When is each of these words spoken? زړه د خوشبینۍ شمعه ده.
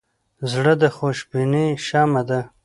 زړه 0.51 0.73
د 0.81 0.83
خوشبینۍ 0.97 1.67
شمعه 1.87 2.21
ده. 2.29 2.39